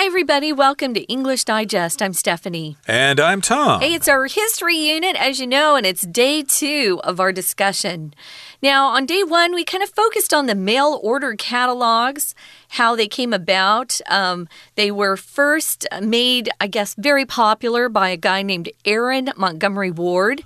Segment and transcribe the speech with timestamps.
[0.00, 0.52] Hi, everybody.
[0.52, 2.00] Welcome to English Digest.
[2.00, 2.76] I'm Stephanie.
[2.86, 3.80] And I'm Tom.
[3.80, 8.14] Hey, it's our history unit, as you know, and it's day two of our discussion.
[8.62, 12.36] Now, on day one, we kind of focused on the mail order catalogs,
[12.68, 14.00] how they came about.
[14.08, 19.90] Um, they were first made, I guess, very popular by a guy named Aaron Montgomery
[19.90, 20.44] Ward.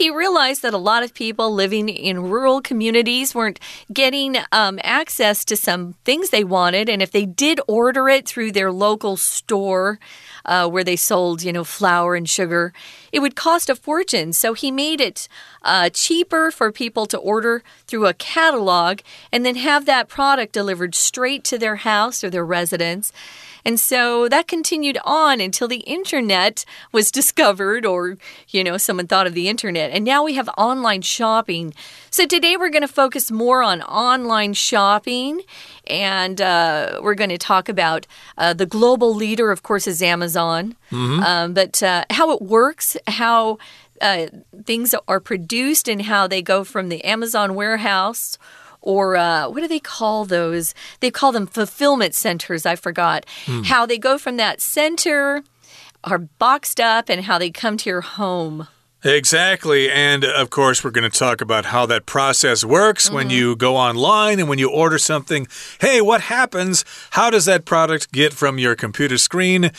[0.00, 3.60] He realized that a lot of people living in rural communities weren't
[3.92, 6.88] getting um, access to some things they wanted.
[6.88, 9.98] And if they did order it through their local store,
[10.46, 12.72] uh, where they sold, you know, flour and sugar,
[13.12, 14.32] it would cost a fortune.
[14.32, 15.28] So he made it
[15.60, 20.94] uh, cheaper for people to order through a catalog and then have that product delivered
[20.94, 23.12] straight to their house or their residence.
[23.64, 29.26] And so that continued on until the internet was discovered, or, you know, someone thought
[29.26, 29.90] of the internet.
[29.90, 31.74] And now we have online shopping.
[32.10, 35.42] So today we're going to focus more on online shopping.
[35.86, 38.06] And uh, we're going to talk about
[38.38, 40.76] uh, the global leader, of course, is Amazon.
[40.90, 41.44] Mm -hmm.
[41.44, 43.58] um, but uh, how it works, how
[44.00, 44.26] uh,
[44.64, 48.38] things are produced, and how they go from the Amazon warehouse
[48.80, 50.74] or uh, what do they call those?
[51.00, 52.66] They call them fulfillment centers.
[52.66, 53.62] I forgot hmm.
[53.62, 55.42] how they go from that center,
[56.04, 58.68] are boxed up, and how they come to your home.
[59.02, 59.90] Exactly.
[59.90, 63.14] And of course, we're going to talk about how that process works mm -hmm.
[63.14, 63.38] when mm-hmm.
[63.38, 65.48] you go online and when you order something.
[65.78, 66.84] Hey, what happens?
[67.10, 69.70] How does that product get from your computer screen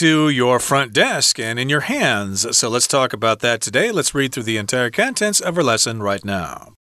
[0.00, 2.56] to your front desk and in your hands?
[2.58, 3.92] So let's talk about that today.
[3.92, 6.72] Let's read through the entire contents of our lesson right now.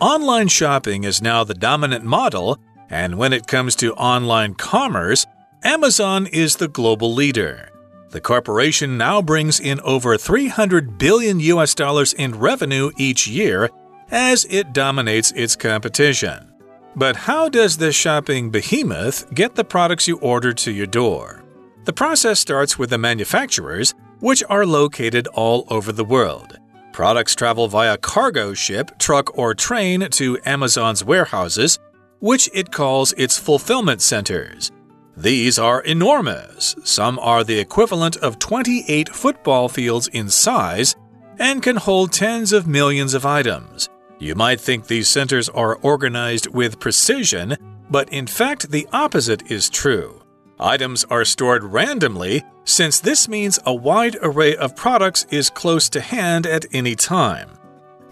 [0.00, 2.56] Online shopping is now the dominant model,
[2.88, 5.26] and when it comes to online commerce,
[5.64, 7.70] Amazon is the global leader.
[8.10, 13.70] The corporation now brings in over 300 billion US dollars in revenue each year
[14.12, 16.52] as it dominates its competition.
[16.94, 21.42] But how does this shopping behemoth get the products you order to your door?
[21.86, 26.56] The process starts with the manufacturers, which are located all over the world.
[26.98, 31.78] Products travel via cargo ship, truck, or train to Amazon's warehouses,
[32.18, 34.72] which it calls its fulfillment centers.
[35.16, 36.74] These are enormous.
[36.82, 40.96] Some are the equivalent of 28 football fields in size
[41.38, 43.88] and can hold tens of millions of items.
[44.18, 47.56] You might think these centers are organized with precision,
[47.88, 50.20] but in fact, the opposite is true.
[50.58, 56.00] Items are stored randomly since this means a wide array of products is close to
[56.00, 57.48] hand at any time.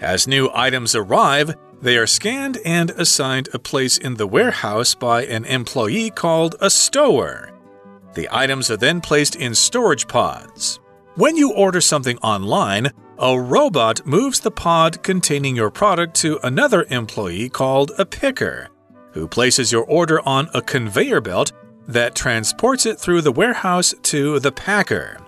[0.00, 5.24] As new items arrive, they are scanned and assigned a place in the warehouse by
[5.26, 7.52] an employee called a stower.
[8.14, 10.80] The items are then placed in storage pods.
[11.16, 16.86] When you order something online, a robot moves the pod containing your product to another
[16.88, 18.68] employee called a picker,
[19.12, 21.52] who places your order on a conveyor belt
[21.88, 25.18] that transports it through the warehouse to the packer.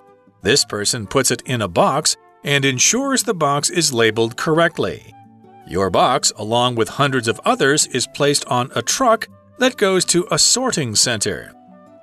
[0.41, 5.13] This person puts it in a box and ensures the box is labeled correctly.
[5.67, 9.27] Your box, along with hundreds of others, is placed on a truck
[9.59, 11.53] that goes to a sorting center.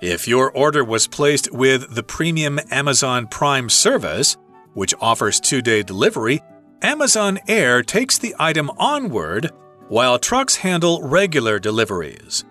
[0.01, 4.37] If your order was placed with the premium Amazon Prime service,
[4.73, 6.41] which offers two day delivery,
[6.83, 9.49] Amazon Air takes the item onward
[9.87, 12.45] while trucks handle regular deliveries.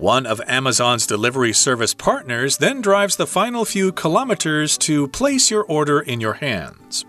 [0.00, 5.62] One of Amazon's delivery service partners then drives the final few kilometers to place your
[5.64, 7.04] order in your hands.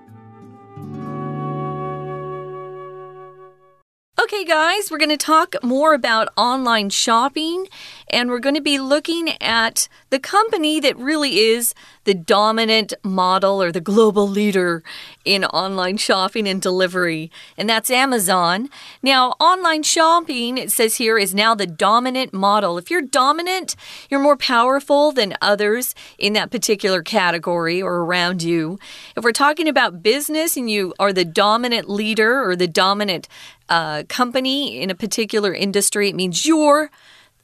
[4.42, 7.68] Okay, guys, we're going to talk more about online shopping
[8.10, 11.76] and we're going to be looking at the company that really is
[12.06, 14.84] the dominant model or the global leader
[15.24, 18.70] in online shopping and delivery, and that's Amazon.
[19.04, 22.80] Now, online shopping, it says here, is now the dominant model.
[22.80, 23.76] If you're dominant,
[24.10, 28.80] you're more powerful than others in that particular category or around you.
[29.16, 33.28] If we're talking about business and you are the dominant leader or the dominant
[33.70, 36.90] uh, company in a particular industry, it means you're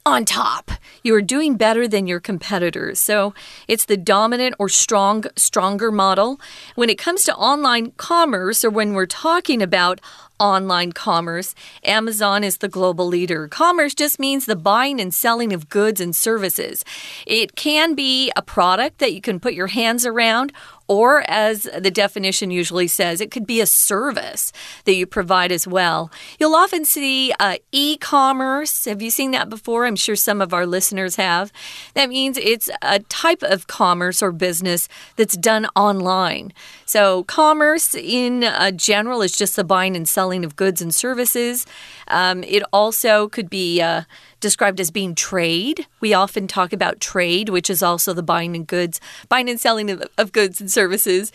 [0.06, 0.70] on top.
[1.02, 2.98] You are doing better than your competitors.
[2.98, 3.34] So
[3.66, 6.40] it's the dominant or strong, stronger model.
[6.74, 10.00] When it comes to online commerce, or when we're talking about
[10.40, 11.54] online commerce,
[11.84, 13.48] Amazon is the global leader.
[13.48, 16.84] Commerce just means the buying and selling of goods and services.
[17.26, 20.52] It can be a product that you can put your hands around,
[20.88, 24.52] or, as the definition usually says, it could be a service
[24.84, 26.10] that you provide as well.
[26.40, 28.86] You'll often see uh, e commerce.
[28.86, 29.84] Have you seen that before?
[29.84, 31.52] I'm sure some of our listeners have.
[31.92, 36.54] That means it's a type of commerce or business that's done online.
[36.86, 40.94] So, commerce in uh, general is just the buying and selling selling of goods and
[40.94, 41.64] services.
[42.08, 44.02] Um, it also could be uh,
[44.40, 45.86] described as being trade.
[46.00, 49.90] We often talk about trade, which is also the buying and goods, buying and selling
[49.90, 51.32] of, of goods and services.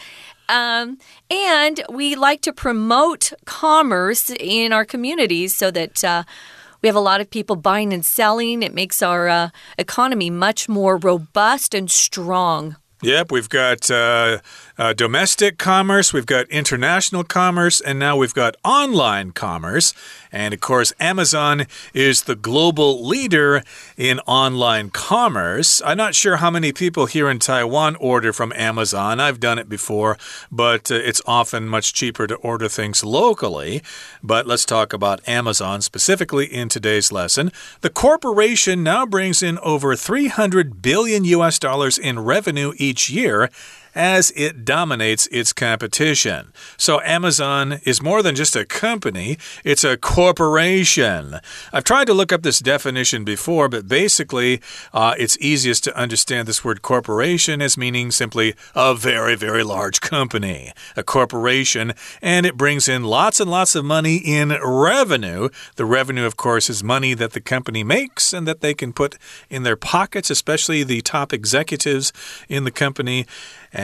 [0.47, 0.99] Um,
[1.31, 6.23] and we like to promote commerce in our communities so that uh,
[6.83, 8.61] we have a lot of people buying and selling.
[8.61, 9.49] It makes our uh,
[9.79, 12.75] economy much more robust and strong.
[13.01, 14.37] Yep, we've got uh,
[14.77, 19.93] uh, domestic commerce, we've got international commerce, and now we've got online commerce.
[20.31, 23.63] And of course, Amazon is the global leader
[23.97, 25.79] in online commerce.
[25.85, 29.19] I'm not sure how many people here in Taiwan order from Amazon.
[29.19, 30.17] I've done it before,
[30.51, 33.83] but uh, it's often much cheaper to order things locally.
[34.23, 37.51] But let's talk about Amazon specifically in today's lesson.
[37.81, 43.51] The corporation now brings in over 300 billion US dollars in revenue each year
[43.95, 46.51] as it dominates its competition.
[46.77, 51.39] So Amazon is more than just a company, it's a corporation.
[51.71, 54.61] I've tried to look up this definition before, but basically,
[54.93, 60.01] uh, it's easiest to understand this word corporation as meaning simply a very, very large
[60.01, 65.49] company, a corporation, and it brings in lots and lots of money in revenue.
[65.75, 69.17] The revenue, of course, is money that the company makes and that they can put
[69.49, 72.11] in their pockets, especially the top executives
[72.49, 73.25] in the company.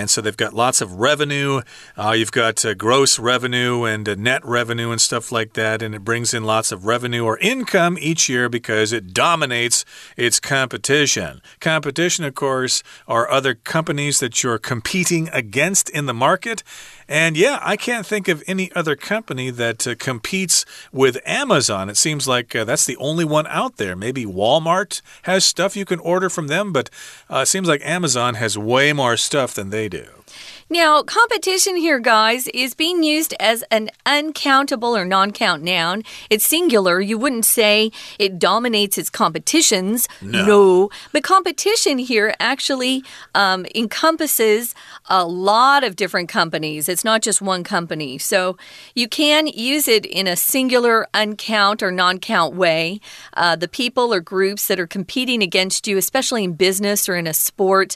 [0.07, 1.61] So they've got lots of revenue.
[1.97, 5.81] Uh, you've got uh, gross revenue and uh, net revenue and stuff like that.
[5.81, 9.83] And it brings in lots of revenue or income each year because it dominates
[10.15, 11.41] its competition.
[11.59, 16.61] Competition, of course, are other companies that you're competing against in the market.
[17.09, 21.89] And yeah, I can't think of any other company that uh, competes with Amazon.
[21.89, 23.95] It seems like uh, that's the only one out there.
[23.95, 26.91] Maybe Walmart has stuff you can order from them, but
[27.27, 30.18] uh, it seems like Amazon has way more stuff than they do.
[30.71, 36.03] Now, competition here, guys, is being used as an uncountable or non count noun.
[36.29, 37.01] It's singular.
[37.01, 40.07] You wouldn't say it dominates its competitions.
[40.21, 40.45] No.
[40.45, 40.89] no.
[41.11, 44.75] But competition here actually um, encompasses
[45.07, 46.87] a lot of different companies.
[46.87, 48.19] It's not just one company.
[48.19, 48.55] So
[48.93, 53.01] you can use it in a singular, uncount, or non count way.
[53.33, 57.25] Uh, the people or groups that are competing against you, especially in business or in
[57.25, 57.95] a sport,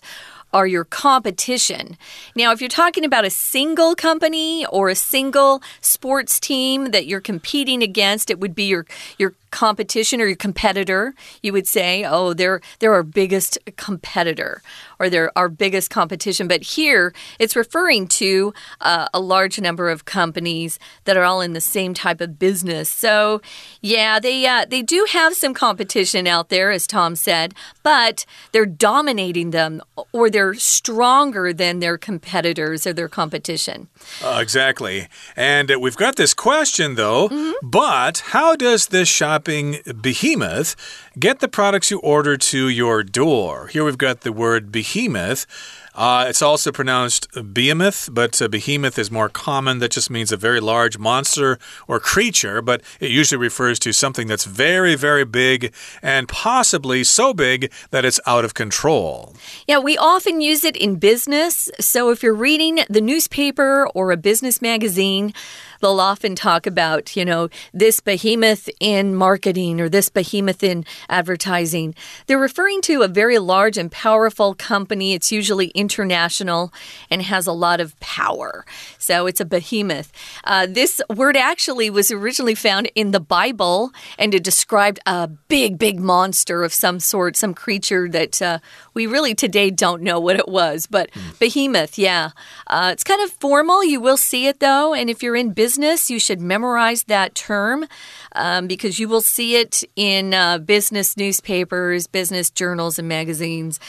[0.53, 1.97] are your competition.
[2.35, 7.19] Now, if you're talking about a single company or a single sports team that you're
[7.19, 8.85] competing against, it would be your
[9.17, 11.13] your competition or your competitor,
[11.44, 14.61] you would say, oh, they're they're our biggest competitor
[15.00, 16.47] or they're our biggest competition.
[16.47, 21.53] But here, it's referring to uh, a large number of companies that are all in
[21.53, 22.89] the same type of business.
[22.89, 23.41] So,
[23.79, 27.53] yeah, they uh, they do have some competition out there, as Tom said,
[27.83, 33.87] but they're dominating them or they're stronger than their competitors or their competition.
[34.21, 35.07] Uh, exactly.
[35.35, 37.53] And uh, we've got this question though, mm -hmm.
[37.61, 40.75] but how does this shopping behemoth,
[41.17, 43.67] get the products you order to your door.
[43.67, 45.45] Here we've got the word behemoth.
[45.95, 49.79] Uh, it's also pronounced behemoth, but uh, behemoth is more common.
[49.79, 54.27] That just means a very large monster or creature, but it usually refers to something
[54.27, 59.35] that's very, very big and possibly so big that it's out of control.
[59.67, 61.69] Yeah, we often use it in business.
[61.79, 65.33] So if you're reading the newspaper or a business magazine,
[65.83, 71.93] they'll often talk about, you know, this behemoth in marketing or this behemoth in advertising.
[72.25, 75.13] They're referring to a very large and powerful company.
[75.13, 76.74] It's usually international
[77.12, 78.65] and has a lot of power.
[78.98, 80.13] So it's a behemoth.
[80.46, 85.77] Uh, this word actually was originally found in the Bible and it described a big,
[85.77, 88.60] big monster of some sort, some creature that uh,
[88.93, 90.88] we really today don't know what it was.
[90.88, 91.38] But mm.
[91.39, 92.29] behemoth, yeah.
[92.67, 93.84] Uh, it's kind of formal.
[93.84, 94.93] You will see it though.
[94.93, 97.88] And if you're in business, business, you should memorize that term
[98.36, 103.80] um, because you will see it in uh, business newspapers, business journals, and magazines.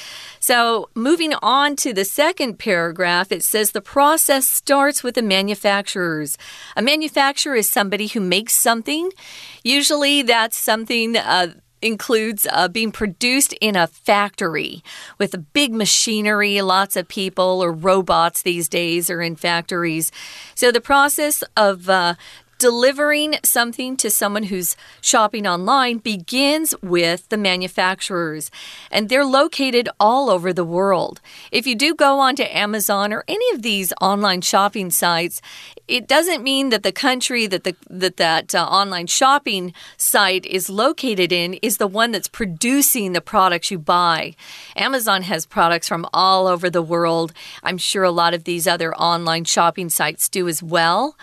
[0.40, 6.38] So, moving on to the second paragraph, it says the process starts with the manufacturers.
[6.74, 9.10] A manufacturer is somebody who makes something.
[9.62, 11.18] Usually, that's something.
[11.18, 11.48] Uh,
[11.84, 14.82] includes uh, being produced in a factory
[15.18, 16.60] with big machinery.
[16.62, 20.10] Lots of people or robots these days are in factories.
[20.54, 22.14] So the process of uh,
[22.64, 28.50] delivering something to someone who's shopping online begins with the manufacturers,
[28.90, 31.20] and they're located all over the world.
[31.52, 35.42] If you do go onto Amazon or any of these online shopping sites,
[35.88, 40.70] it doesn't mean that the country that the that that uh, online shopping site is
[40.70, 44.34] located in is the one that's producing the products you buy.
[44.74, 47.34] Amazon has products from all over the world.
[47.62, 51.14] I'm sure a lot of these other online shopping sites do as well.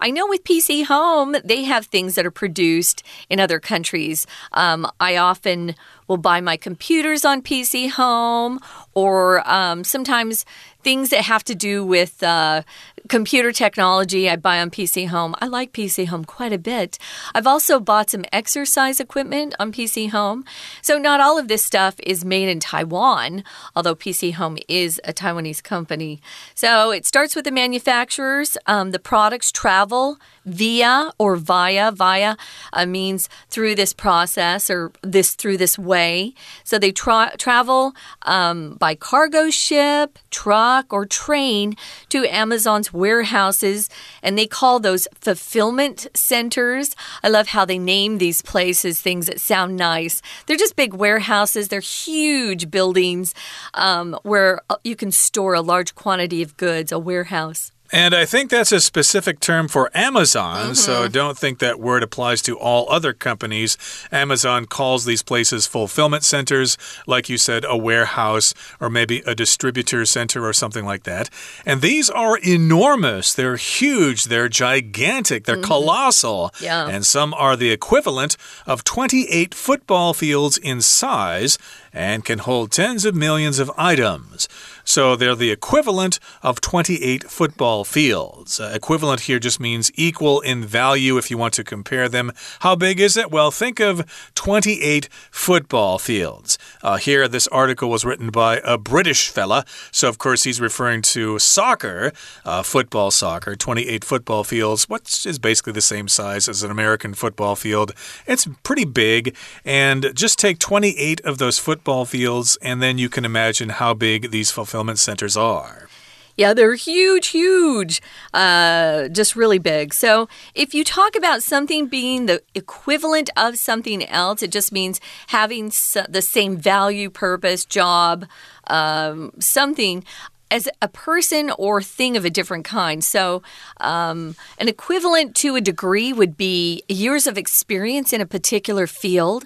[0.00, 4.26] I know with PC Home, they have things that are produced in other countries.
[4.52, 5.74] Um, I often
[6.08, 8.60] will buy my computers on PC Home,
[8.94, 10.46] or um, sometimes
[10.82, 12.62] things that have to do with uh,
[13.10, 15.34] computer technology I buy on PC Home.
[15.40, 16.96] I like PC Home quite a bit.
[17.34, 20.44] I've also bought some exercise equipment on PC Home.
[20.80, 23.42] So, not all of this stuff is made in Taiwan,
[23.74, 26.22] although PC Home is a Taiwanese company.
[26.54, 28.56] So, it starts with the manufacturers.
[28.66, 31.92] Um, the products travel via or via.
[31.92, 32.36] Via
[32.72, 36.34] uh, means through this process or this through this way.
[36.64, 37.92] So, they tra travel
[38.22, 41.76] um, by cargo ship, truck, or train
[42.10, 43.88] to Amazon's warehouses,
[44.22, 46.94] and they call those fulfillment centers.
[47.22, 50.22] I love how they name these places things that sound nice.
[50.46, 53.34] They're just big warehouses, they're huge buildings
[53.74, 57.72] um, where uh, you can store a large quantity of goods, a warehouse.
[57.92, 60.76] And I think that's a specific term for Amazon, mm -hmm.
[60.76, 63.76] so don't think that word applies to all other companies.
[64.12, 70.06] Amazon calls these places fulfillment centers, like you said, a warehouse or maybe a distributor
[70.06, 71.30] center or something like that.
[71.66, 73.34] And these are enormous.
[73.34, 75.86] They're huge, they're gigantic, they're mm -hmm.
[75.86, 76.50] colossal.
[76.60, 76.94] Yeah.
[76.94, 81.58] And some are the equivalent of 28 football fields in size
[81.92, 84.48] and can hold tens of millions of items.
[84.84, 88.58] So they're the equivalent of 28 football fields.
[88.58, 92.32] Uh, equivalent here just means equal in value if you want to compare them.
[92.60, 93.30] How big is it?
[93.30, 96.58] Well, think of 28 football fields.
[96.82, 101.02] Uh, here, this article was written by a British fella, so of course he's referring
[101.02, 102.12] to soccer,
[102.44, 107.14] uh, football soccer, 28 football fields, which is basically the same size as an American
[107.14, 107.92] football field.
[108.26, 113.24] It's pretty big, and just take 28 of those football fields, and then you can
[113.24, 115.88] imagine how big these fulfillment fulfillment centers are.
[116.36, 118.00] Yeah, they're huge, huge,
[118.32, 119.92] uh, just really big.
[119.92, 125.00] So, if you talk about something being the equivalent of something else, it just means
[125.26, 125.72] having
[126.08, 128.26] the same value, purpose, job,
[128.68, 130.04] um, something
[130.50, 133.02] as a person or thing of a different kind.
[133.04, 133.42] So,
[133.80, 139.44] um, an equivalent to a degree would be years of experience in a particular field.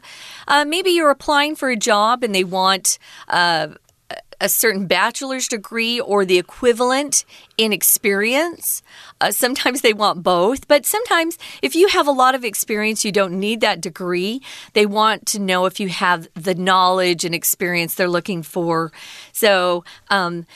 [0.48, 3.68] Uh, maybe you're applying for a job and they want uh,
[4.40, 7.24] a certain bachelor's degree or the equivalent
[7.56, 8.82] in experience.
[9.20, 13.12] Uh, sometimes they want both, but sometimes if you have a lot of experience, you
[13.12, 14.42] don't need that degree.
[14.72, 18.92] They want to know if you have the knowledge and experience they're looking for.
[19.32, 20.46] So, um,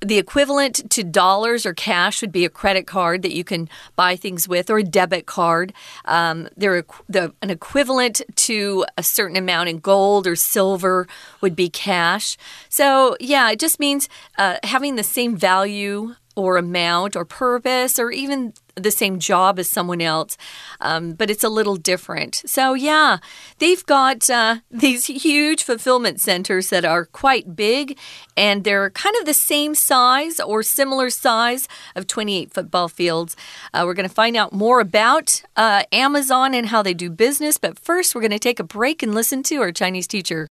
[0.00, 4.16] the equivalent to dollars or cash would be a credit card that you can buy
[4.16, 5.72] things with, or a debit card.
[6.04, 11.06] Um, they're the, an equivalent to a certain amount in gold or silver
[11.40, 12.36] would be cash.
[12.68, 14.08] So, yeah, it just means
[14.38, 19.68] uh, having the same value or amount or purpose or even the same job as
[19.68, 20.36] someone else,
[20.80, 22.42] um, but it's a little different.
[22.46, 23.18] So, yeah,
[23.58, 27.98] they've got uh, these huge fulfillment centers that are quite big,
[28.36, 33.36] and they're kind of the same size or similar size of 28 football fields.
[33.74, 37.58] Uh, we're going to find out more about uh, Amazon and how they do business,
[37.58, 40.48] but first, we're going to take a break and listen to our Chinese teacher.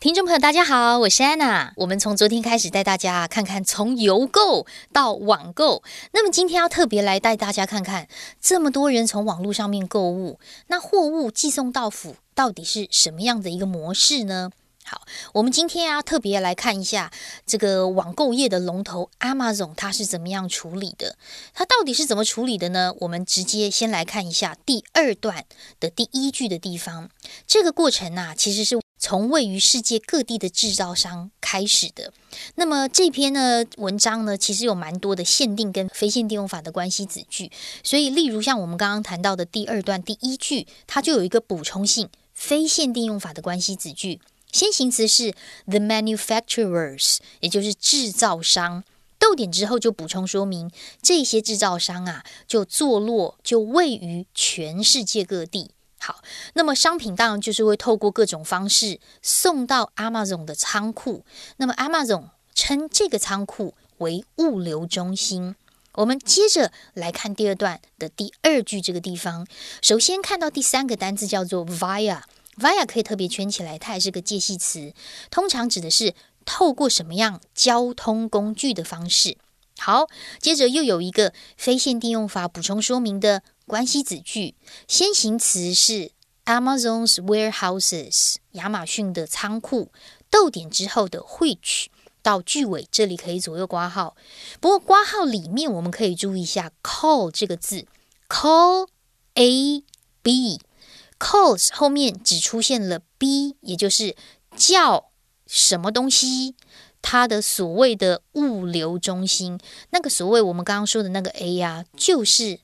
[0.00, 1.74] 听众朋友，大家好，我是安娜。
[1.76, 5.82] 我们从昨天开始带大家看看从邮购到网购。
[6.12, 8.08] 那么今天要特别来带大家看看，
[8.40, 14.50] 这么多人从网络上面购物，那货物寄送到府到底是什么样的一个模式呢？
[14.86, 15.02] 好，
[15.34, 17.12] 我们今天要特别来看一下
[17.44, 21.18] 这个网购业的龙头 Amazon，它是怎么样处理的？
[21.52, 22.94] 它到底是怎么处理的呢？
[23.00, 25.44] 我们直接先来看一下第二段
[25.78, 27.10] 的第一句的地方。
[27.46, 28.80] 这个过程啊，其实是。
[29.00, 32.12] 从位于世界各地的制造商开始的，
[32.56, 37.50] 那么这篇呢文章呢，其实有蛮多的限定跟非限定用法的关系子句，
[37.82, 44.20] 所以例如像我们刚刚谈到的第二段第一句，它就有一个补充性非限定用法的关系子句，
[44.52, 45.32] 先行词是
[45.64, 48.84] the manufacturers，也就是制造商，
[49.18, 55.70] 逗点之后就补充说明这些制造商啊，就坐落就位于全世界各地。
[56.02, 56.22] 好，
[56.54, 61.24] 那么商品当然就是会透过各种方式送到 Amazon 的仓库。
[61.58, 65.54] 那么 Amazon 称这个仓库为物流中心。
[65.94, 69.46] 我们接着来看第二段的第二句这个地方。
[69.82, 74.94] 首先看到第三个单字叫做 via，via 可以特别圈起来，它也是个介系词，
[75.30, 76.14] 通常指的是
[76.46, 79.36] 透过什么样交通工具的方式。
[79.78, 80.06] 好，
[80.38, 84.56] 接着又有一个非限定用法补充说明的关系子句，
[84.88, 86.10] 先行词是
[86.44, 89.92] Amazon's warehouses，亚马逊的仓库。
[90.28, 91.86] 逗点之后的 which
[92.20, 94.16] 到句尾，这里可以左右挂号。
[94.58, 97.86] 不过挂号里面我们可以注意一下 call 这个字
[98.28, 98.88] ，call
[99.34, 99.84] a
[100.20, 104.16] b，calls 后面只出现了 b，也就是
[104.56, 105.12] 叫
[105.46, 106.56] 什么东西。
[107.00, 109.60] 它的所谓的物流中心，
[109.90, 112.58] 那个所谓我们刚刚说的那个 A 呀，就是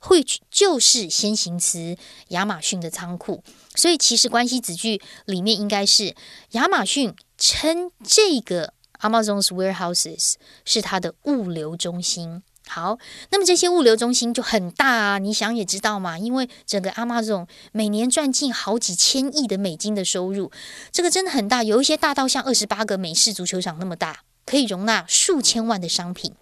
[0.00, 1.96] which，which 就是先行词，
[2.28, 3.42] 亚马逊的仓库。
[3.74, 6.14] 所以其实关系子句里面应该是
[6.52, 12.42] 亚马逊称这个 Amazon's warehouses 是它的物流中心。
[12.68, 12.98] 好，
[13.30, 20.52] 那么这些物流中心就很大啊，你想也知道嘛，因为整个 Amazon 每年赚进好几千亿的美金的收入，
[20.92, 26.34] 这个真的很大，有一些大到像二十八个美式足球场那么大，可以容纳数千万的商品。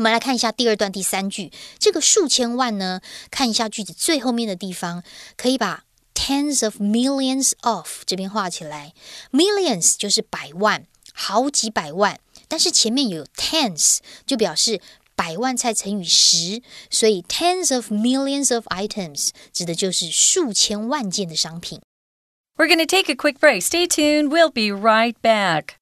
[0.00, 3.00] 我们来看一下第二段第三句，这个数千万呢，
[3.30, 5.02] 看一下句子最后面的地方，
[5.36, 8.92] 可以把 tens of millions of 这边画起来，
[9.32, 14.80] millions 就是百万，好几百万，但是前面有 tens 就表示。
[15.18, 21.80] 百万菜乘以十，所以 tens of millions of items 指的就是数千万件的商品。
[22.58, 23.62] We're going to take a quick break.
[23.62, 24.28] Stay tuned.
[24.28, 25.76] We'll be right back.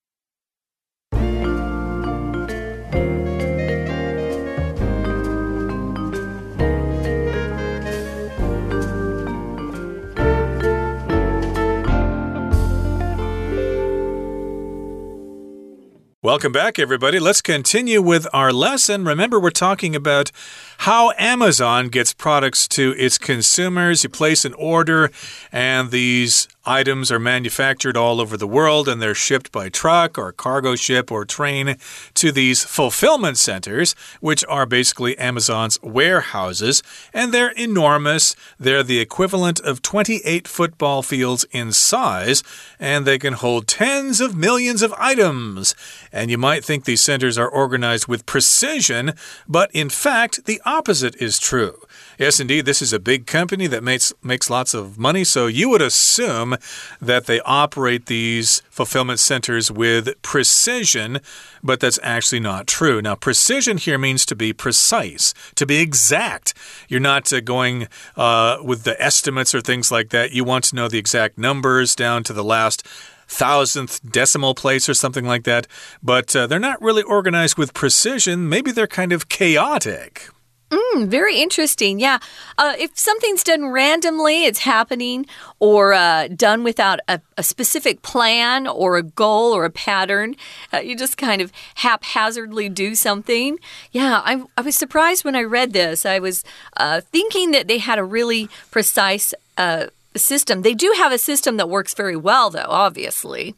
[16.30, 17.18] Welcome back, everybody.
[17.20, 19.04] Let's continue with our lesson.
[19.04, 20.32] Remember, we're talking about
[20.78, 24.04] how Amazon gets products to its consumers.
[24.04, 25.10] You place an order,
[25.52, 30.32] and these items are manufactured all over the world and they're shipped by truck or
[30.32, 31.76] cargo ship or train
[32.14, 36.84] to these fulfillment centers, which are basically Amazon's warehouses.
[37.14, 38.36] And they're enormous.
[38.60, 42.44] They're the equivalent of 28 football fields in size,
[42.80, 45.74] and they can hold tens of millions of items.
[46.12, 49.14] And you might think these centers are organized with precision,
[49.48, 51.82] but in fact, the opposite is true.
[52.20, 55.70] Yes, indeed, this is a big company that makes makes lots of money, so you
[55.70, 56.58] would assume
[57.00, 61.22] that they operate these fulfillment centers with precision,
[61.64, 63.02] but that's actually not true.
[63.02, 66.54] Now, precision here means to be precise, to be exact.
[66.90, 70.34] You're not uh, going uh, with the estimates or things like that.
[70.34, 72.86] You want to know the exact numbers down to the last
[73.30, 75.68] thousandth decimal place or something like that.
[76.04, 78.50] But uh, they're not really organized with precision.
[78.50, 80.28] Maybe they're kind of chaotic.
[80.70, 82.00] Mm, very interesting.
[82.00, 82.20] Yeah.
[82.58, 85.26] Uh, if something's done randomly, it's happening,
[85.60, 90.36] or uh, done without a, a, specific plan or a goal or a pattern,
[90.72, 93.58] uh, you just kind of haphazardly do something.
[93.92, 96.06] Yeah, I, I was surprised when I read this.
[96.06, 96.44] I was
[96.78, 100.62] uh, thinking that they had a really precise uh, system.
[100.62, 103.56] They do have a system that works very well, though, obviously.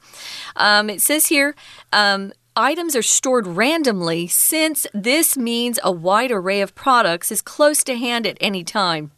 [0.56, 1.56] Um, it says here
[1.92, 7.84] um, items are stored randomly since this means a wide array of products is close
[7.84, 9.12] to hand at any time.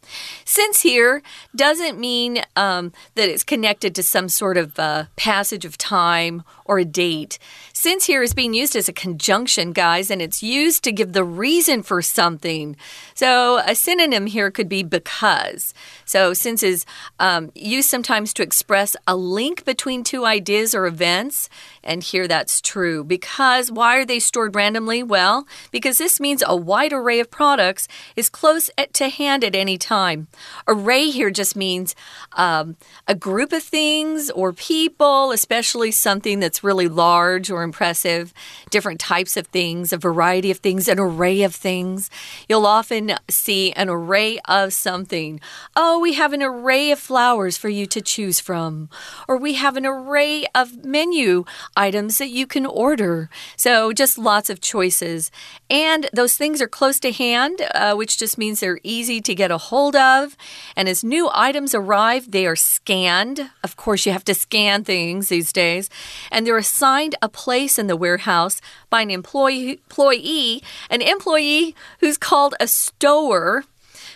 [0.44, 1.22] Since here
[1.54, 6.78] doesn't mean um, that it's connected to some sort of uh, passage of time or
[6.78, 7.38] a date.
[7.72, 11.24] Since here is being used as a conjunction, guys, and it's used to give the
[11.24, 12.76] reason for something.
[13.14, 15.74] So a synonym here could be because.
[16.04, 16.86] So since is
[17.18, 21.48] um, used sometimes to express a link between two ideas or events,
[21.82, 23.04] and here that's true.
[23.04, 25.02] Because why are they stored randomly?
[25.02, 29.78] Well, because this means a wide array of products is close to hand at any
[29.78, 30.28] time.
[30.66, 31.94] Array here just means
[32.32, 38.32] um, a group of things or people, especially something that's really large or impressive,
[38.70, 42.10] different types of things, a variety of things, an array of things.
[42.48, 45.40] You'll often see an array of something.
[45.74, 48.88] Oh, we have an array of flowers for you to choose from,
[49.26, 51.44] or we have an array of menu
[51.76, 53.30] items that you can order.
[53.56, 55.30] So, just lots of choices.
[55.70, 59.50] And those things are close to hand, uh, which just means they're easy to get
[59.50, 60.36] a hold of.
[60.76, 63.50] And as new items arrive, they are scanned.
[63.62, 65.88] Of course, you have to scan things these days.
[66.30, 72.16] And they're assigned a place in the warehouse by an employee, employee an employee who's
[72.16, 73.64] called a stower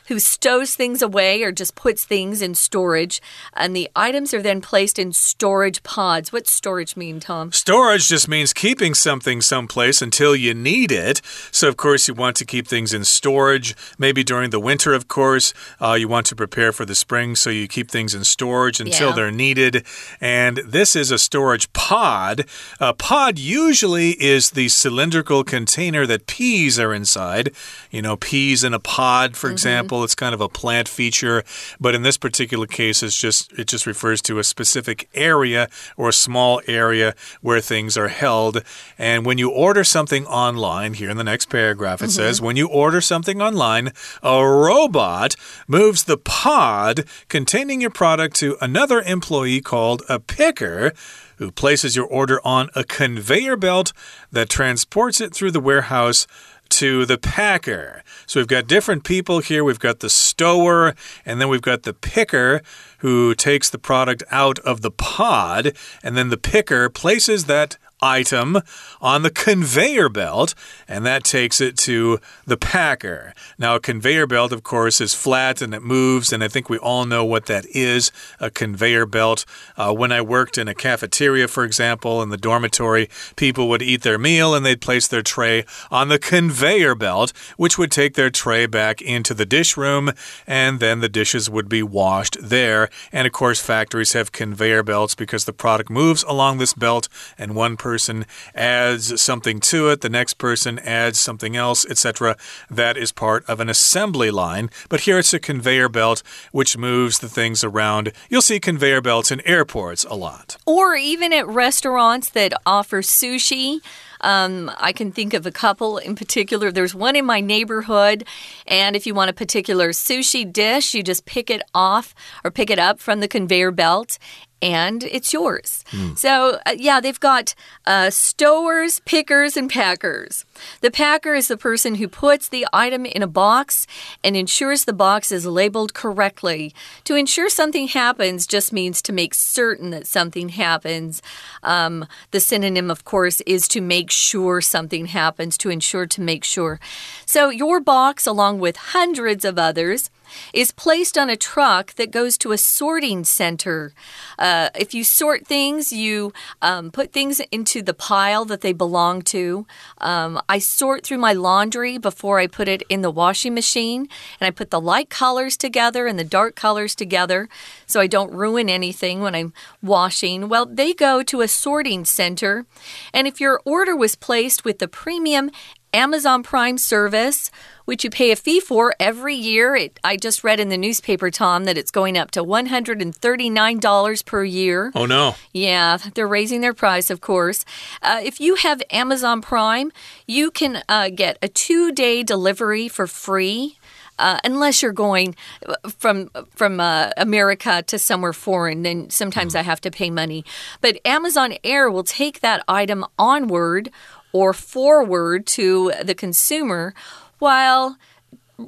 [0.09, 3.21] who stows things away or just puts things in storage.
[3.53, 6.33] And the items are then placed in storage pods.
[6.33, 7.53] What's storage mean, Tom?
[7.53, 11.21] Storage just means keeping something someplace until you need it.
[11.53, 13.77] So, of course, you want to keep things in storage.
[13.99, 17.51] Maybe during the winter, of course, uh, you want to prepare for the spring, so
[17.51, 19.15] you keep things in storage until yeah.
[19.15, 19.85] they're needed.
[20.21, 22.47] And this is a storage pod.
[22.81, 27.53] A pod usually is the cylindrical container that peas are inside.
[27.91, 29.53] You know, peas in a pod, for mm -hmm.
[29.53, 31.43] example, it's kind of a plant feature.
[31.81, 36.09] But in this particular case, it's just it just refers to a specific area or
[36.09, 38.63] a small area where things are held.
[38.99, 42.17] And when you order something online, here in the next paragraph, it mm -hmm.
[42.17, 48.57] says, when you order something online, a robot moves the pod containing your product to
[48.61, 50.93] another employee called a picker
[51.39, 53.93] who places your order on a conveyor belt
[54.33, 56.27] that transports it through the warehouse
[56.71, 58.03] to the packer.
[58.27, 59.65] So we've got different people here.
[59.65, 62.63] We've got the stower, and then we've got the picker
[62.99, 68.59] who takes the product out of the pod, and then the picker places that item
[69.01, 70.55] on the conveyor belt,
[70.87, 73.35] and that takes it to the packer.
[73.59, 76.79] Now, a conveyor belt, of course, is flat and it moves, and I think we
[76.79, 79.45] all know what that is a conveyor belt.
[79.77, 84.03] Uh, when I worked in a cafeteria, for example, in the dormitory, people would eat
[84.03, 88.31] their meal and they'd place their tray on the conveyor belt, which would take their
[88.31, 90.13] tray back into the dish room,
[90.47, 92.89] and then the dishes would be washed there.
[93.13, 97.55] And of course, factories have conveyor belts because the product moves along this belt, and
[97.55, 102.37] one person person adds something to it, the next person adds something else, etc.
[102.69, 104.69] That is part of an assembly line.
[104.91, 106.23] But here it's a conveyor belt
[106.53, 108.13] which moves the things around.
[108.29, 110.59] You'll see conveyor belts in airports a lot.
[110.67, 113.81] Or even at restaurants that offer sushi.
[114.21, 116.73] Um, I can think of a couple in particular.
[116.73, 118.25] There's one in my neighborhood,
[118.67, 122.69] and if you want a particular sushi dish, you just pick it off or pick
[122.69, 124.19] it up from the conveyor belt
[124.61, 125.85] and it's yours.
[125.91, 126.19] Mm.
[126.19, 127.55] So, uh, yeah, they've got
[127.87, 130.45] uh, stowers, pickers, and packers.
[130.81, 133.87] The packer is the person who puts the item in a box
[134.25, 136.75] and ensures the box is labeled correctly.
[137.05, 141.23] To ensure something happens just means to make certain that something happens.
[141.63, 146.45] Um, the synonym, of course, is to make sure something happens, to ensure to make
[146.45, 146.81] sure.
[147.27, 150.11] So, your box, along with hundreds of others,
[150.53, 153.93] is placed on a truck that goes to a sorting center.
[154.39, 159.23] Uh, if you sort things, you um, put things into the pile that they belong
[159.23, 159.67] to.
[159.99, 164.09] Um, I sort through my laundry before I put it in the washing machine,
[164.41, 167.49] and I put the light colors together and the dark colors together
[167.87, 170.49] so I don't ruin anything when I'm washing.
[170.49, 172.67] Well, they go to a sorting center,
[173.13, 175.51] and if your order was placed with the premium
[175.93, 177.51] Amazon Prime service,
[177.85, 179.75] which you pay a fee for every year.
[179.75, 184.45] It, I just read in the newspaper, Tom, that it's going up to $139 per
[184.45, 184.93] year.
[184.95, 185.35] Oh, no.
[185.53, 187.65] Yeah, they're raising their price, of course.
[188.03, 189.91] Uh, if you have Amazon Prime,
[190.27, 193.79] you can uh, get a two day delivery for free.
[194.19, 199.61] Uh, unless you're going uh, from from uh, America to somewhere foreign, then sometimes mm.
[199.61, 200.45] I have to pay money.
[200.81, 203.93] But Amazon Air will take that item onward
[204.33, 206.95] or forward to the consumer
[207.39, 207.97] while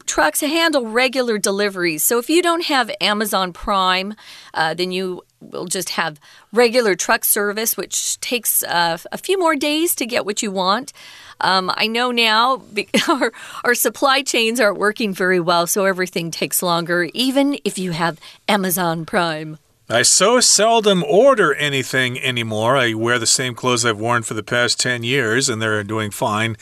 [0.06, 2.02] trucks handle regular deliveries.
[2.04, 4.14] So if you don't have Amazon Prime,
[4.54, 6.20] uh, then you will just have
[6.52, 10.92] regular truck service, which takes uh, a few more days to get what you want.
[11.40, 12.62] Um, I know now
[13.08, 13.32] our,
[13.64, 18.20] our supply chains aren't working very well, so everything takes longer, even if you have
[18.48, 19.58] Amazon Prime.
[19.92, 22.76] I so seldom order anything anymore.
[22.76, 26.12] I wear the same clothes I've worn for the past 10 years, and they're doing
[26.12, 26.56] fine.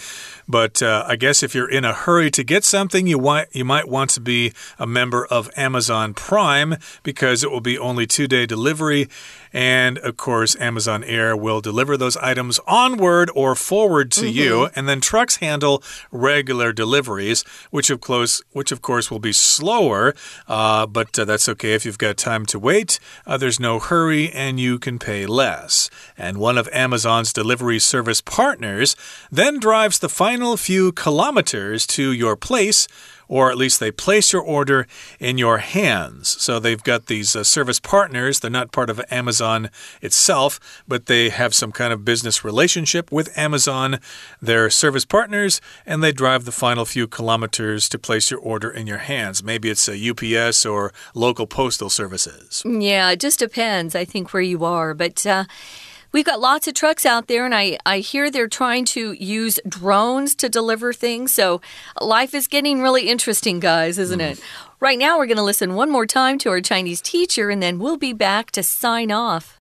[0.49, 3.67] But uh, I guess if you're in a hurry to get something, you want you
[3.67, 8.27] might want to be a member of Amazon Prime because it will be only two
[8.27, 9.09] day delivery,
[9.59, 14.40] and of course Amazon Air will deliver those items onward or forward to mm -hmm.
[14.40, 14.79] you, mm-hmm.
[14.79, 20.14] and then trucks handle regular deliveries, which of course which of course will be slower,
[20.49, 23.01] uh, but uh, that's okay if you've got time to wait.
[23.27, 25.90] Uh, there's no hurry, and you can pay less.
[26.16, 28.97] And one of Amazon's delivery service partners
[29.35, 32.87] then drives the final final few kilometers to your place
[33.29, 34.87] or at least they place your order
[35.21, 36.29] in your hands.
[36.43, 38.41] So they've got these uh, service partners.
[38.41, 43.37] They're not part of Amazon itself, but they have some kind of business relationship with
[43.37, 44.01] Amazon.
[44.41, 48.87] They're service partners, and they drive the final few kilometers to place your order in
[48.87, 49.43] your hands.
[49.43, 52.62] Maybe it's a UPS or local postal services.
[52.64, 54.95] Yeah, it just depends, I think, where you are.
[54.95, 55.45] But uh,
[56.11, 59.61] We've got lots of trucks out there, and I, I hear they're trying to use
[59.68, 61.35] drones to deliver things.
[61.35, 61.61] So
[62.01, 64.33] life is getting really interesting, guys, isn't mm.
[64.33, 64.40] it?
[64.81, 67.79] Right now, we're going to listen one more time to our Chinese teacher, and then
[67.79, 69.58] we'll be back to sign off.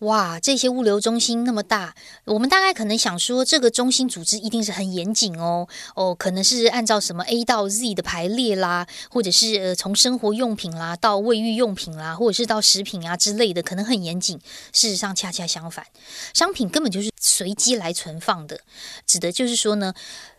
[0.00, 14.40] 哇，这些物流中心那么大，我们大概可能想说，这个中心组织一定是很严谨哦，哦，可能是按照什么 A 到 Z 的排列啦，或者是呃从生活用品啦到卫浴用品啦，或者是到食品啊之类的，可能很严谨。
[14.72, 15.86] 事实上恰恰相反，
[16.32, 18.60] 商品根本就是随机来存放的，
[19.06, 19.92] 指的就是说呢，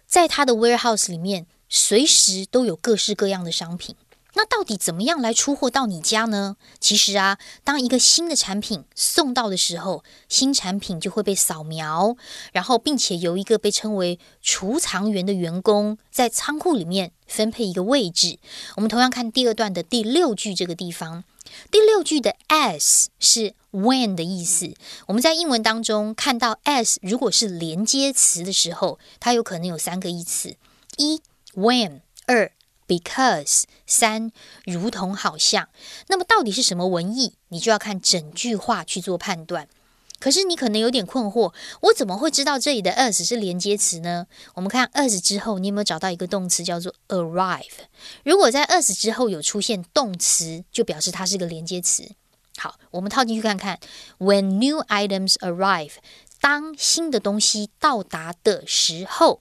[0.07, 3.95] 在它的 warehouse 里面，随时都有各式各样的商品。
[4.33, 6.55] 那到底怎么样来出货到你家呢？
[6.79, 12.15] 其实啊，当一个新的产品送到的时候，新产品就会被扫描，
[12.53, 18.39] 然后并且由一个被称为储藏员的员工在仓库里面分配一个位置。
[18.75, 21.25] 我们同样看第二段的第六句这个地方，
[21.69, 24.73] 第六句的 as 是 when 的意思。
[25.07, 30.55] 我们在英文当中看到 as 如果是连接词的时候，它有可能有三个意思：
[30.95, 31.21] 一
[31.53, 32.53] when，二。
[32.91, 34.33] Because 三
[34.65, 35.69] 如同好像，
[36.09, 37.35] 那么到底是什么文意？
[37.47, 39.69] 你就要看整句话去做判断。
[40.19, 44.27] 可是你可能有点困惑，我怎么会知道这里的 as 是连接词呢？
[44.55, 47.63] 我们看 as 之后，你有没有找到一个动词叫做 arrive？
[48.25, 52.11] 如果在 as 之后有出现动词，就表示它是个连接词。
[52.57, 53.79] 好，我们套进去看看
[54.19, 55.93] ，When new items arrive，
[56.41, 59.39] 当新的东西到达的时候。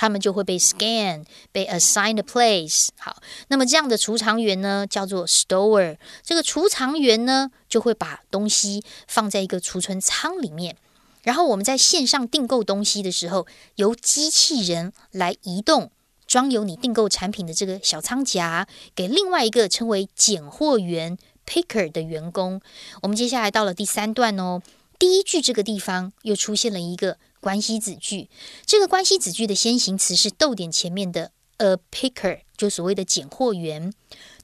[0.00, 2.88] 他们就会被 scan，被 assigned a place。
[2.96, 5.98] 好，那么这样的储藏员呢，叫做 storer。
[6.22, 10.74] 这个储藏员呢，就会把东西放在一个储存仓里面。
[11.22, 15.90] 然后我们在线上订购东西的时候，由机器人来移动
[16.26, 22.62] 装有你订购产品的这个小仓夹，给另外一个称为拣货员 picker 的员工。
[23.02, 24.62] 我们接下来到了第三段哦，
[24.98, 27.18] 第一句这个地方又出现了一个。
[27.40, 28.28] 关系子句，
[28.66, 33.92] 这个关系子句的先行词是逗点前面的 a picker，就所谓的拣货员。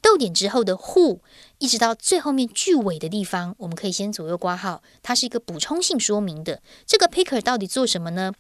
[0.01, 1.21] 逗点之后的 who，
[1.59, 6.63] 一直到最后面句尾的地方，我们可以先左右挂号，它是一个补充性说明的。
[6.87, 8.33] 这个 picker 到底做什么呢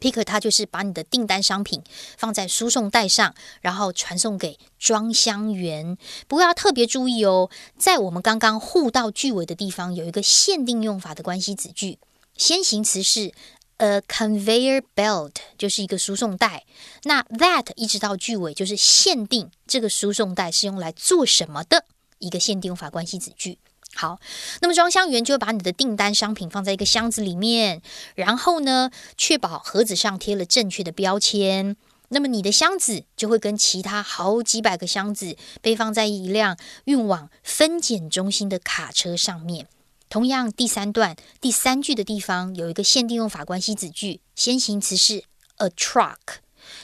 [0.00, 1.82] ？picker 它就是把你的订单商品
[2.16, 5.96] 放在输送带上，然后传送给装箱员。
[6.26, 7.48] 不过要特别注意哦，
[7.78, 11.98] 在我们刚刚 who 到句尾的地方，有一个限定用法的关系子句，
[12.36, 13.32] 先行词是。
[13.78, 16.64] A conveyor belt 就是一个输送带，
[17.04, 21.84] 那 that 一直到句尾就是限定这个输送带是用来做什么的
[22.18, 23.58] 一个限定法关系子句。
[23.94, 24.20] 好，
[24.60, 27.80] 那么装箱员就会把你的订单商品放在一个箱子里面，
[28.16, 31.76] 然后呢，确保盒子上贴了正确的标签，
[32.08, 39.68] 那么你的箱子就会跟其他好几百个箱子被放在一辆运往分拣中心的卡车上面。
[40.08, 45.24] 同样，第三段第三句的地方有一个限定用法关系子句，先行词是
[45.56, 46.16] a truck，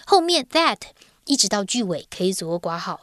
[0.04, 0.78] 后面 that
[1.24, 3.00] 一直到句尾可以左右挂号，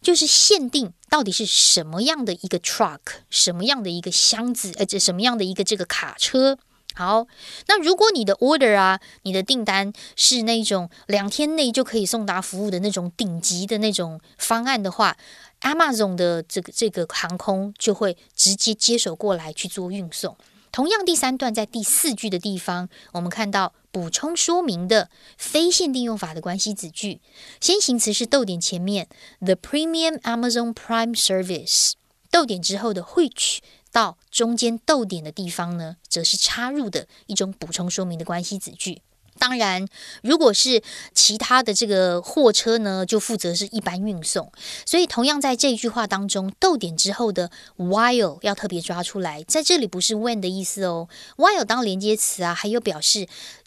[0.00, 6.56] 就是限定到底是什么样的一个 truck，什么样的一个箱子，呃，这什么样的一个这个卡车。
[6.94, 7.26] 好，
[7.66, 15.16] 那如果你的 order 啊，你的订单是那种两天内就可以送达服务的那种顶级的那种方案的话。
[15.64, 20.36] Amazon 的这个这个航空就会直接接手过来去做运送。
[20.70, 27.20] 同样，第三段在第四句的地方，我们看到补充说明的非限定用法的关系子句，
[27.60, 29.08] 先行词是逗点前面
[29.40, 31.92] the premium Amazon Prime Service，
[32.30, 33.58] 逗点之后的 which
[33.90, 39.00] 到中间逗点的地方呢，则是插入的一种补充说明的关系子句。
[39.38, 39.86] 当然，
[40.22, 44.50] 如果是其他的这个货车呢，就负责是一般运送。
[44.86, 51.08] 所以，同样在这句话当中，逗点之后的 while 要特别抓出来，在这里不是 when 的意思哦。
[51.36, 53.26] while 当连接词啊，还有表示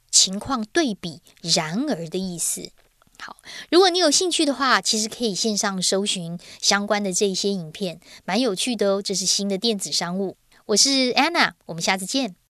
[0.09, 2.71] 情况对比、然而的意思。
[3.19, 3.37] 好，
[3.69, 9.01] 如果你有兴趣的话，其实可以线上搜寻相关的这些影片，蛮有趣的哦。
[9.01, 12.46] 这是新的电子商务，我是 Anna，我们下次见。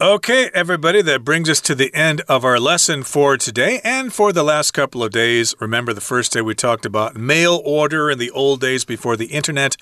[0.00, 4.32] Okay, everybody, that brings us to the end of our lesson for today and for
[4.32, 5.54] the last couple of days.
[5.60, 9.26] Remember, the first day we talked about mail order in the old days before the
[9.26, 9.76] internet,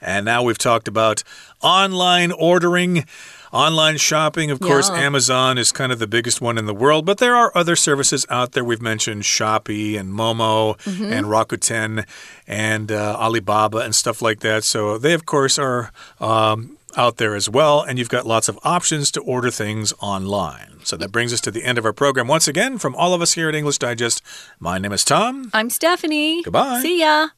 [0.00, 1.22] and now we've talked about
[1.60, 3.04] online ordering.
[3.52, 5.00] Online shopping, of course, yeah.
[5.00, 8.26] Amazon is kind of the biggest one in the world, but there are other services
[8.28, 8.64] out there.
[8.64, 11.12] We've mentioned Shopee and Momo mm -hmm.
[11.12, 12.04] and Rakuten
[12.46, 14.64] and uh, Alibaba and stuff like that.
[14.64, 18.58] So they, of course, are um, out there as well, and you've got lots of
[18.64, 20.80] options to order things online.
[20.84, 22.28] So that brings us to the end of our program.
[22.28, 24.22] Once again, from all of us here at English Digest,
[24.58, 25.50] my name is Tom.
[25.52, 26.42] I'm Stephanie.
[26.42, 26.80] Goodbye.
[26.80, 27.28] See ya.